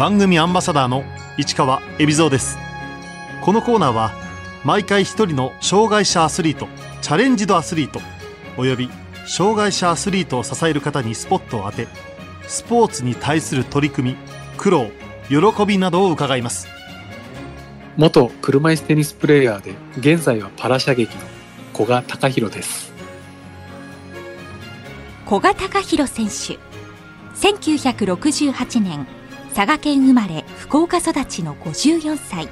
[0.00, 1.04] 番組アンバサダーの
[1.36, 2.56] 市川恵比蔵です。
[3.42, 4.12] このコーナーは
[4.64, 6.68] 毎回一人の障害者アスリート
[7.02, 8.00] チャレンジドアスリート
[8.56, 8.88] および
[9.26, 11.86] 障害者アスリートを支える方にスポットを当て
[12.48, 14.16] スポーツに対する取り組み
[14.56, 14.86] 苦労
[15.28, 16.66] 喜びなどを伺います。
[17.98, 21.22] 元車椅子テニスプレーヤーで現在はパラ射撃の
[21.74, 22.90] 古賀隆弘です。
[25.26, 26.58] 古賀隆弘選手。
[27.36, 29.06] 1968年
[29.54, 32.48] 佐賀県生まれ福岡育ちの54歳。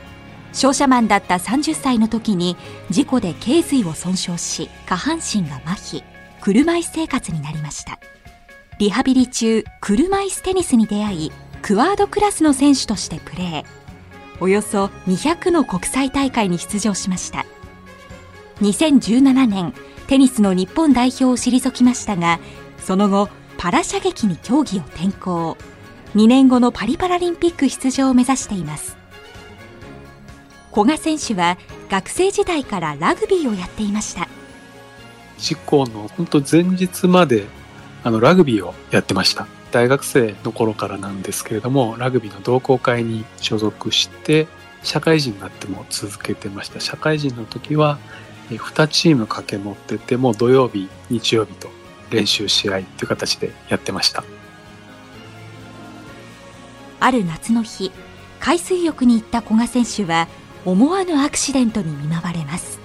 [0.53, 2.57] 商社マンだった30歳の時に
[2.91, 6.03] 事故で頸髄を損傷し下半身が麻痺
[6.41, 7.99] 車椅子生活になりました。
[8.79, 11.33] リハビリ中車椅子テニスに出会い
[11.63, 13.65] クワードクラスの選手としてプレー。
[14.41, 17.45] およそ200の国際大会に出場しました。
[18.61, 19.75] 2017年
[20.09, 22.41] テニスの日本代表を退きましたが
[22.79, 25.57] その後パラ射撃に競技を転向。
[26.15, 28.97] 2年後のパリパラリンピック出場を目指しています。
[30.73, 31.59] 古賀選手は
[31.91, 34.29] 学生時代からラグビーをやっていました。
[35.39, 37.47] 事故の本当前日まで
[38.05, 39.47] あのラグビーをやってました。
[39.71, 44.49] 大学生の頃からなんですけれどもラグビーの同好会に所属して
[44.83, 46.81] 社会人になっても続けてました。
[46.81, 47.99] 社会人の時は
[48.51, 51.69] 2チーム掛け持ってても土曜日日曜日と
[52.11, 54.25] 練習試合っていう形でやってました。
[57.01, 57.93] ある夏の日
[58.41, 60.29] 海水浴に行った古賀選手は
[60.65, 62.81] 思わぬアクシデントに見舞われます。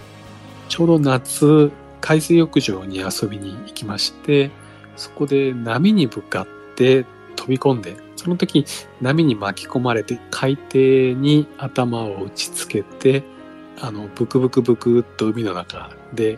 [0.70, 4.52] ちょうど夏海水浴場に遊びに行きまして
[4.96, 7.06] そこで波に向かって
[7.36, 8.66] 飛び込んでその時
[9.02, 13.24] 波に巻き込まれて海底に頭を打ちつけて
[13.80, 16.38] あのブクブクブクっと海の中で、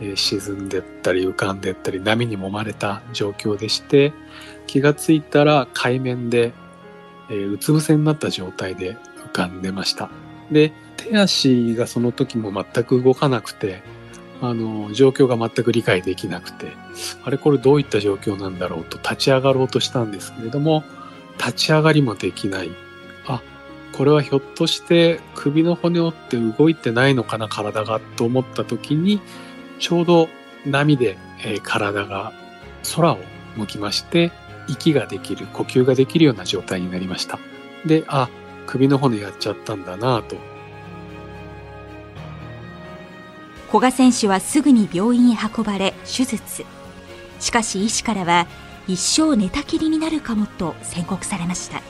[0.00, 4.12] えー、沈んでったり浮かんでったり波に揉まれた状況でして
[4.66, 6.52] 気がついたら海面で、
[7.30, 10.08] えー、うつ伏せになった状態で浮かんでました。
[10.50, 13.82] で手足がその時も全く動かなくて
[14.40, 16.72] あの状況が全く理解できなくて
[17.24, 20.84] あれこれどういった状況なんだろうと立ち上がろうとしたんですけれども
[21.38, 22.70] 立ち上がりもできない。
[23.26, 23.42] あ
[23.92, 29.20] これはひょっとして首の骨折って動いてないのかな体がと思った時に
[29.78, 30.28] ちょうど
[30.66, 32.32] 波で、えー、体が
[32.94, 33.18] 空を
[33.56, 34.32] 向きまして
[34.68, 37.38] 息ができる呼吸ができるような状態になりました。
[37.84, 38.28] であ
[38.66, 40.36] 首の骨やっちゃったんだなと。
[43.68, 46.64] 古賀選手はすぐに病院へ運ばれ手術。
[47.40, 48.46] しかし医師からは
[48.88, 51.82] 一生寝たきりになるかもと宣告されました。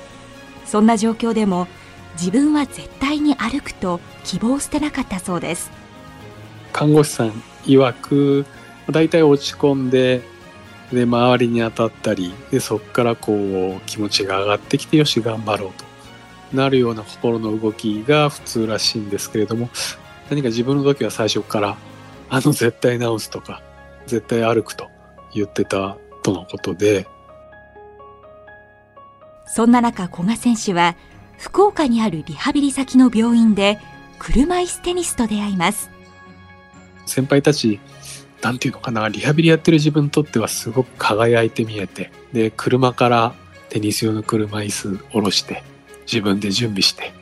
[0.65, 1.69] そんな状況でも
[2.15, 5.71] 自分は絶対に歩くと希望を捨てなかったそうです。
[6.73, 7.31] 看護師さん
[7.65, 8.47] 曰く
[8.91, 10.23] 大体落ち込んで
[10.93, 15.85] で周りに当たったりでそこからこう気持ちが上がってきてよし頑張ろうと。
[16.53, 19.69] なるような心の動きが普通らしいんですけれども
[20.31, 21.77] 何か自分の時は最初から
[22.29, 23.63] あの絶対治すとか
[24.07, 24.89] 絶対歩くと
[25.35, 27.07] 言ってたとのことで。
[29.49, 30.97] そんな中古賀選手は
[31.39, 33.79] 福岡にあるリハビリ先の病院で
[34.19, 35.91] 車椅子テニスと出会います。
[37.07, 37.79] 先輩たち
[38.47, 39.09] なんていうのかな。
[39.09, 42.13] リハビリやってる自分にとってはすごく輝いて見えて。
[42.33, 43.35] で車から
[43.71, 45.65] テニス用の車椅子下ろして
[46.03, 47.13] 自分で準備して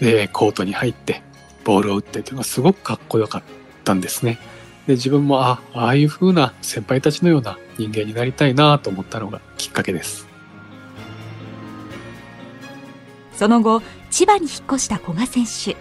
[0.00, 1.22] でコートに入って
[1.64, 3.42] ボールを打ってというのがすごくかっこよかっ
[3.84, 4.40] たんですね。
[4.88, 10.26] で自分もあああいう風な先輩たちのような人間になりたいなと思ったのがきっかけです。
[13.36, 15.76] その後千葉に引っ越した古賀選手。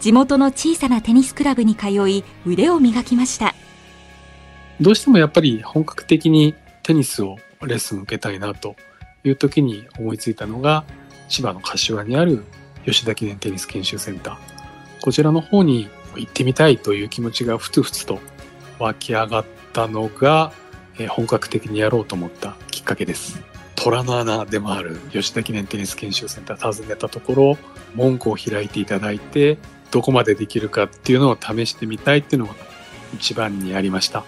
[0.00, 3.54] 地元の小さなテニスクラブに通い腕を磨きました。
[4.80, 8.76] どうしてもやっぱり本格的にテニスをレッスン受けたいなと
[9.24, 10.84] いう時に思いついたのが
[11.28, 12.44] 千葉の柏にある
[12.84, 14.36] 吉田記念テニス研修センター
[15.00, 18.20] こちらの方に行ってみたいという気持ちがふつふつと
[18.78, 20.52] 湧き上がったのが、
[20.98, 23.40] え本格的にやろうと思ったきっかけです。
[23.76, 27.58] 虎の穴でもある吉田記念テニス研修センター訪ねたところ、
[27.94, 29.58] 門戸を開いていただいて、
[29.90, 32.54] どこまでできるかっていうのを試してみたいっていうのが
[33.14, 34.24] 一番にありました。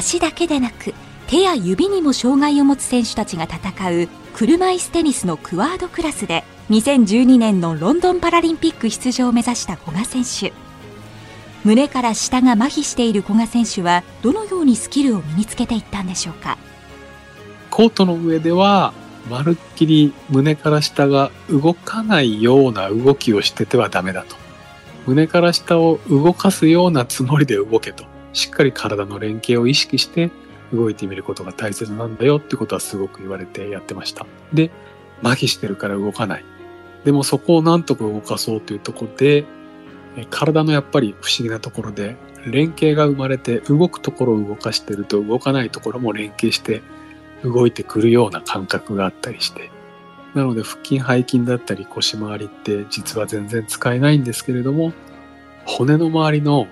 [0.00, 0.94] 足だけでなく、
[1.26, 10.54] 手や指にも障害を持つ選手たちが戦う車椅子テニスのクワードクラスで2012年のロンドンパラリンピック出場を目指した古賀選手。
[11.64, 16.56] 胸から下が麻痺している古賀選手はどのようにスキルを身につけていったんでしょうか？
[17.70, 18.94] コートの上では
[19.28, 24.34] まるっきり胸から下が動かないような動きをしててはダメだと。
[25.06, 28.08] 胸から下を動かすようなつもりで動けと。
[28.32, 30.30] しっかり体の連携を意識して
[30.72, 34.70] 動いてみることが大切なんだよってことはすごく言われてやってましたで
[35.22, 36.44] 麻痺してるから動かない。
[37.04, 39.46] でもそこをなんとか動かそうというところで、
[40.28, 42.16] 体のやっぱり不思議なところで
[42.46, 46.82] 連携が生まれて動くところを動かしてると動かないところも連携して
[47.44, 49.70] 動いてくるような感覚があったりして
[50.34, 54.92] なので腹筋背筋だったり腰回りって実は全然使えないんですけれども
[55.64, 56.66] 骨の周りの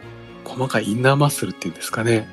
[0.49, 2.27] 細かいインナーマッスルっていうんですかね。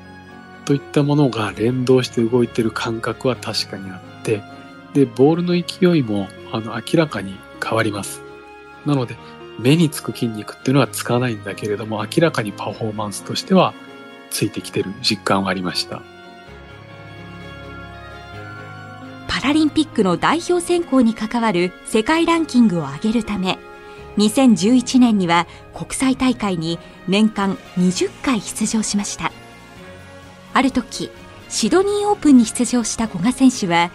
[0.64, 4.42] といったものが連動して動いてる感覚は確かにあって
[4.94, 8.22] でボールの勢いもあの明らかに変わります。
[8.84, 9.16] なので
[9.60, 13.74] 目につく筋肉っていうのはつかないんだけれども明らかにパフォーマンスとしては
[14.30, 16.02] ついてきてる実感はありました。
[19.28, 23.58] パラリンピックの代表選考に関わる世界ランキングを上げるため
[24.18, 29.32] 2011年には国際大会に年間20回出場しました。
[30.54, 31.10] ある時
[31.48, 33.90] シドニーオープンに出場した古賀選手は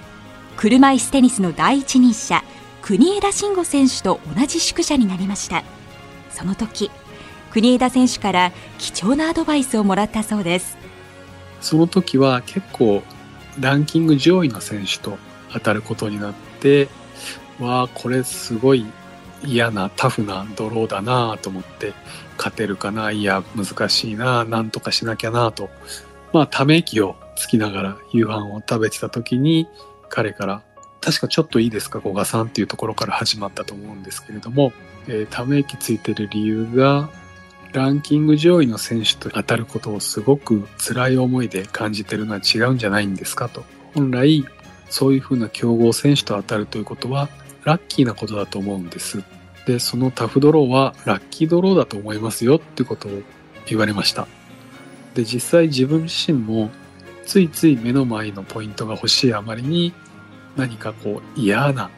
[0.57, 2.43] 車椅子テニスの第一人者
[2.81, 5.63] 国枝慎吾選手と同じ宿舎になりました。
[6.29, 6.91] その時
[7.51, 10.77] 国枝選手から貴重なアドバイスをもらったそうです。
[11.59, 13.03] その時は結構
[13.59, 15.17] ランキング上位の選手と
[15.51, 16.87] 当たることになって
[17.59, 18.85] わあこれすごい
[19.43, 21.93] 嫌なタフなドローだなと思って
[22.37, 25.69] 勝てるかないや難しいななんとかしなきゃなと
[26.33, 29.67] まあため息をつきながら夕飯を食べてた時に
[30.09, 30.63] 彼から
[31.01, 34.71] 確かちょっといいですか、古賀さんっていうところから始まったと思うんですけれども、
[35.07, 37.09] えー、ため息ついてる理由が、
[37.73, 43.63] ランキング上位の選手と当たることをすごく辛い思いで感じてるのは違うんじゃないんですかと。
[43.95, 44.45] 本来、
[44.89, 47.29] そういうふうな強豪選手と当たるということは、
[47.63, 49.23] ラッキーなことだと思うんです。
[49.65, 53.11] で、そのタフドローはラッキードローだと思いますよってことを
[53.67, 54.27] 言われました。
[55.13, 56.69] で、実際自分自身も
[57.25, 59.93] ついつい目の前のポイントが欲しいあまりに
[60.57, 61.89] 何かこう嫌な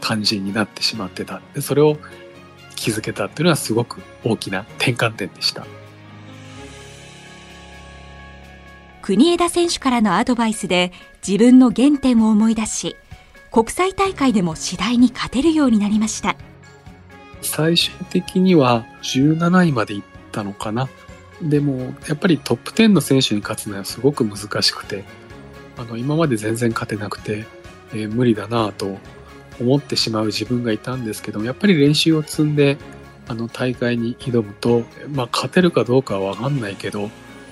[0.00, 1.40] 感じになってしまってた。
[1.54, 1.96] でそれを
[2.74, 5.66] 気づけたっていうのはすごく大きな転換点でした。
[9.02, 10.92] 国枝選手からのアドバイスで
[11.26, 12.96] 自分の原点を思い出し、
[13.56, 16.36] 国際大会でも次第に勝てるようになりました。
[17.40, 20.90] 最終的には17位まで行ったのかな。
[21.40, 25.04] でもやっぱりトップ10の選手に勝つのはすごく難しくて、
[25.78, 27.46] あの今まで全然勝てなくて、
[27.94, 28.98] えー、無理だなと
[29.58, 32.76] 思ってしまう自分がいたんですけどやっぱり練習を積んで
[33.26, 37.08] あの大会に挑むと、まあ、勝てるかどうかは分かんないけど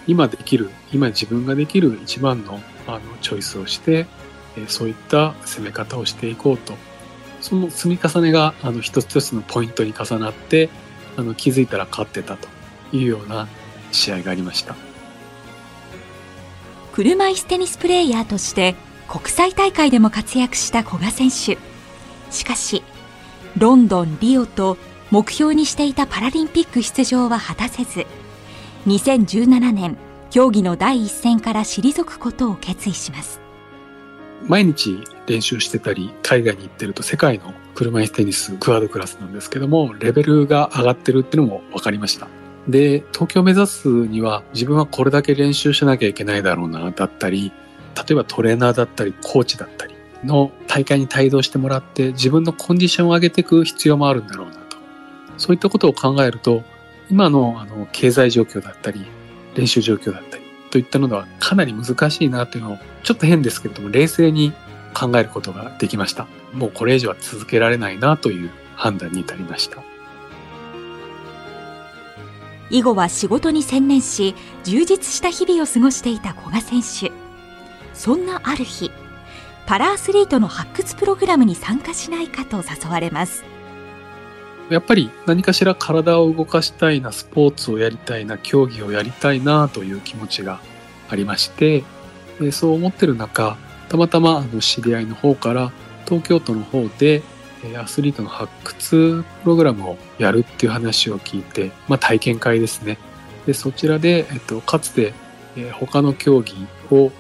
[0.07, 4.05] 今できる今自分ができる一番のあのチョイスをして、
[4.69, 6.75] そういった攻め方をしていこうと。
[7.41, 10.71] その積み重ねがあの一つ一つのポイントに重なって
[11.17, 12.49] あの気づいたら勝ってたと
[12.91, 13.49] いうような
[13.93, 14.75] 試合がありました。
[16.93, 18.77] 車椅子テニスプレーヤーとして
[19.09, 21.59] 国際大会でも活躍した古賀選手。
[22.31, 22.83] しかし
[23.59, 24.77] ロンドンリオと
[25.11, 28.07] 目標にしていたパラリンピック出場は果たせず
[28.87, 29.97] 2017年
[30.31, 33.44] 競技の第一線から退くことを決意します。
[34.47, 42.29] 毎日練習してたり海外に行ってると世界の車椅子テニスクアードクラスなんですけどもレベルが上がってるっていうのも分かりました
[42.69, 47.53] で東京を目指すには自分はこれだけ練習しなきゃいけないだろうなだったり
[47.97, 49.95] 例えばトレーナーだったりコーチだったり
[50.25, 54.77] の大会に帯同してもらって自分のコンディションを上げていく必要もあるんだろうなと。
[55.37, 56.63] そういったことを考えると
[57.11, 59.05] 今のあの経済状況だったり
[59.55, 60.44] 練習状況だったり
[60.75, 64.53] といったのではかなり難しいなというのをちょっと変ですけれども冷静に
[64.93, 66.27] 考えることができました。
[66.53, 69.85] もうこれ以上は続けられないなという判断に至りました。
[72.71, 77.13] 以後は仕事に専念し充実した日々を過ごしていた古賀選手。
[77.93, 78.91] そんなある日
[79.67, 83.45] パラアスリートの発掘プログラムに参加しないかと誘われます
[84.71, 90.61] やっぱり何かしら体を動かしたいなスポーツをやりたいな競技をやりたいなという気持ちが
[91.11, 91.85] ありまして
[92.51, 95.71] そう思ってる中たまたまあの知り合いの方から
[96.07, 97.23] 東京都の方で
[97.77, 102.99] アスリートの発掘プログラムをやるっていう話を聞いて、まあ、体験会ですね。
[103.47, 105.15] でそちらで、えっと、かつて
[105.73, 106.55] 他の競技
[106.91, 107.11] を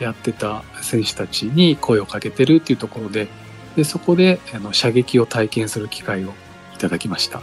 [0.00, 3.28] やってた選手たちに声をかけてるっていうところで、
[3.76, 6.34] でそこであの射撃を体験する機会を
[6.74, 7.40] いただきました。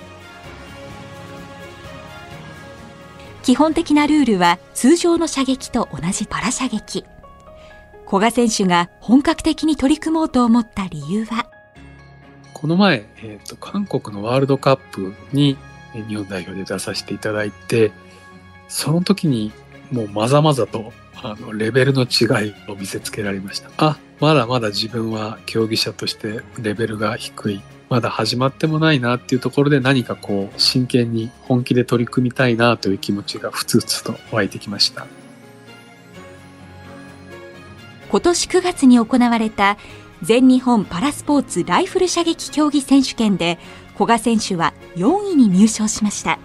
[3.43, 7.05] 基本的なルールは通常の射撃と同じパラ射撃。
[8.05, 11.47] 古賀選手が本格的に取り組もうと思った理由は？
[12.53, 15.57] この前、えーと、韓国のワールドカップに
[15.93, 17.91] 日本代表で出させていただいて、
[18.67, 19.51] その時に
[19.91, 23.71] もうまざまざとあのレベルの違いを見せつけられました。
[23.77, 27.61] あまだまだ自分は競技者としてレベルが低い。
[27.91, 35.07] まだ始まってもないなっていうところで何かこう真剣に本気で取り組みたいなという気持ちがふつふつと湧いてきました。
[38.09, 39.77] 今年9月に行われた
[40.21, 43.59] 全日本パラスポーツライフル射撃競技選手権で
[43.95, 46.39] 古賀選手は4位に入賞しました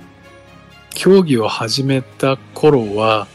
[0.94, 3.26] 競技を始めた頃は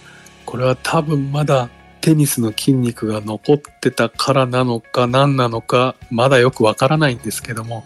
[0.46, 1.70] これは多分まだ
[2.02, 7.86] テニスの筋肉が残ってたからなのか何なのかまだよくわからないんですけども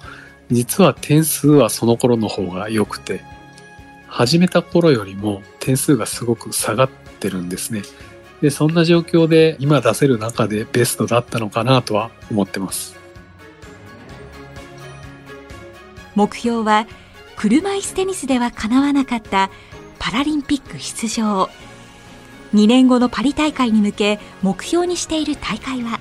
[0.49, 3.23] 実は点数はその頃の方が良くて
[4.07, 7.81] 始めた頃よりも点数がすごく下がってるんですね。
[8.41, 12.95] でそんな状況で今出せる中でベストだったのかなとは思ってます。
[16.15, 16.87] 目標は
[17.35, 19.49] 車椅子テニスでは叶わなかった
[19.99, 21.49] パラリンピック出場。
[22.55, 25.99] 2年後のパリ大会に向け目標にしている大会は？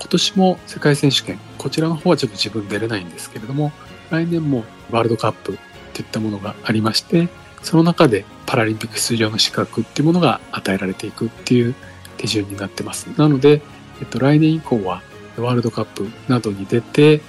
[0.00, 3.70] 今年も世界選手権こちらの方はちょっと自分出れないんですけれども
[4.10, 5.58] 来年もワールドカップ
[5.92, 7.28] といったものがありまして
[7.62, 11.74] その中でパラリンピック出場の資格っていうものが与えられていくっていう
[12.16, 13.06] 手順になってます。
[13.18, 13.60] なので、
[14.00, 15.02] えっと、来年以降は
[15.36, 17.20] ワールドカップなどに出て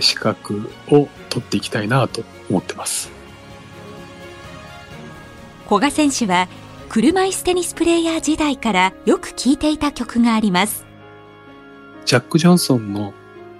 [0.00, 3.10] 資格を取っていきたいなと思ってます。
[5.68, 6.48] 古賀選手は
[6.94, 10.86] 車椅子テニスプレーヤー時代からよく聴いていた曲があります。
[12.04, 13.12] ジャック・ジョンソンの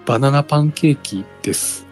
[0.07, 1.85] バナナパンケーキです。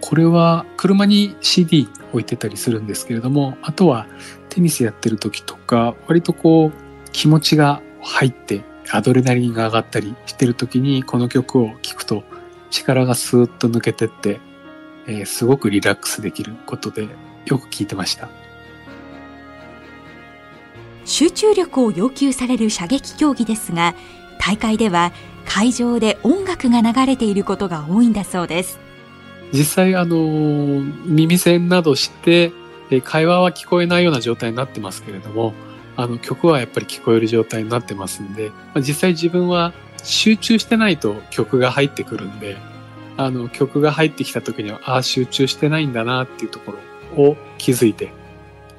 [0.00, 4.08] これは車に CD 置いてたりするんですけれども、あとは
[4.48, 12.24] テニスやってる時とか、割とこう気持ちが入ってアドレナリンが上がったりしてる時にこの曲を聴くと
[12.72, 14.40] 力がスーッと抜けてって、
[15.06, 17.06] えー、すごくリラックスできることで
[17.44, 18.39] よく聴いてました。
[21.10, 23.96] 集中力を要求される射撃競技ですが、
[24.38, 25.10] 大会では
[25.44, 28.78] 会場で音楽が流れていることが多いんだそうです。
[29.52, 30.16] 実際あの
[31.04, 32.52] 耳栓などして
[33.02, 35.52] 会話は聞こえないような状態になってますけれども
[35.96, 39.72] あの曲はやっぱり聞こえる状態になってますんで、実際自分は
[40.04, 42.56] 集中してないと曲が入ってくるんで
[43.16, 46.76] あの曲が入ってきた時にはああ集中してないんだなっていうとこ
[47.16, 48.12] ろを気づいて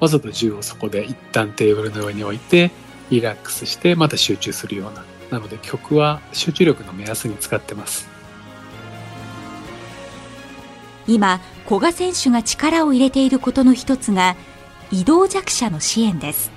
[0.02, 2.72] わざと銃をそこで一旦テーブルの上に置いて
[3.10, 5.04] リラックスしてまた集中するような。
[5.30, 8.08] なので曲は集中力の目安に使ってます。
[11.06, 14.34] 今古賀選手が力を入れていることの一つが
[14.90, 16.50] 移動弱者の支援です。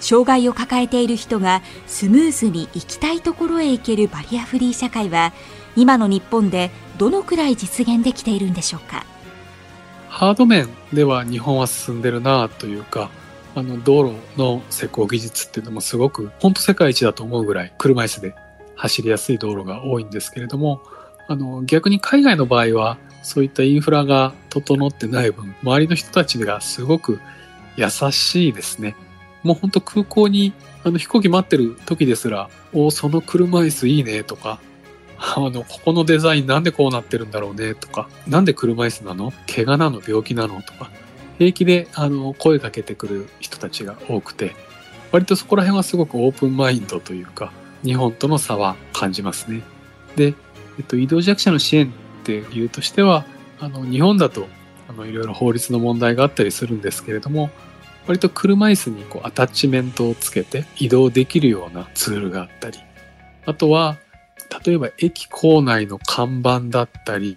[0.00, 5.34] 障害を抱えている人がスムーズに行きたいところへ行けるバリアフリー社会は
[5.76, 9.11] 今の日本でどのくらい実現できているんでしょうか。
[10.12, 13.10] ハード面では日本は進んでるなというか
[13.54, 18.34] あの道路の施工技術っていうのもすごく本当世界一だと思うぐらい車椅子で
[18.76, 20.82] 走りやすい道路が多いんですけれども
[21.28, 27.20] あの逆に海外の場合はそういったインフラが整ってない分、周りの人たちがすごく
[27.76, 28.96] 優しいですね。
[29.42, 30.52] もうほんと空港に
[30.84, 34.60] あの飛行機待ってる時ですら、おおその車椅子いいねとか、
[35.24, 39.32] あの、ここのデザインなんでこうなってるんだろうねとか、なんで車椅子なの？
[39.46, 40.02] 怪我なの？
[40.06, 40.60] 病気なの？
[40.62, 40.90] とか、
[41.38, 44.54] 平気であの声かけてくる人たちが多くて、
[45.12, 47.52] 割とそこら辺はすごくオープンマインドというか、
[47.84, 49.62] 日本との差は感じますね。
[50.16, 50.34] で、
[50.78, 51.90] えっと、移動弱者の支援っ
[52.24, 53.24] ていう理由としては、
[53.60, 54.48] あの、日本だと、
[54.88, 57.50] あの、いろいろ法律の問題があったりするんですけれども、
[58.06, 62.78] 割と車椅子にこうアタッチメントをつけて移動できるようなツールがあったり、
[63.46, 63.98] あとは、
[64.64, 67.36] 例えば駅構内の看板だったり、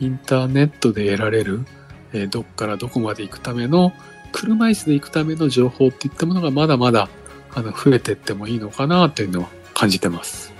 [0.00, 1.64] インターネットで得られる、
[2.12, 3.92] えー、どっからどこまで行くための、
[4.32, 7.08] 車椅子で行くための情報っていったものがまだまだ
[7.54, 10.56] あの増えていってもいいのかなというのを感じてます。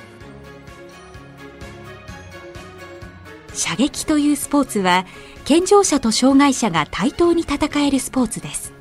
[3.56, 5.06] 射撃というスポーツは
[5.44, 8.72] 健常者と障害者が対等に戦えるスポーツです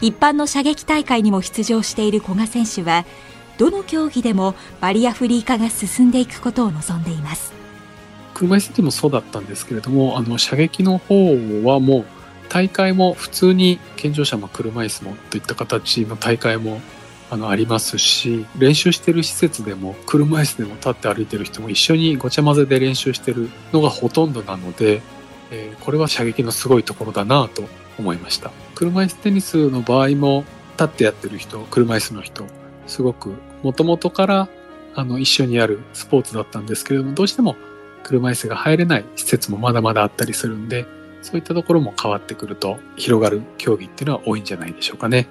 [0.00, 3.04] 一般の射撃大会にも出場している古賀選手は
[3.58, 7.52] どの競技でもバリアフリー化が進んでいくことを望んでいます。
[8.34, 11.16] 車椅子でもそうだったんですけれどもあの射撃の方
[11.64, 12.04] はもう
[12.48, 16.80] 大会も普通に健常者も車椅子もといった形の大会も
[17.30, 25.02] あのありますし練習してる施設でも車椅子でも立って歩いてる人も一緒にごちゃ混ぜで練習してるのがほとんどなので、
[25.50, 27.64] えー、これは射撃のすごいところだなと
[27.98, 28.52] 思いました。
[28.76, 32.46] 車椅子テニスの場合も立ってやってる人車椅子の人
[32.86, 34.48] すごくもともとから
[34.94, 37.56] あの一緒にやるスポーツだったんですけれどもどうしても
[38.02, 40.86] 車椅子が入れない施設もまだまだあったりするんで
[41.22, 45.28] そういったところも変わってくると広がる競技っていうのは多いんじゃないでしょうかね。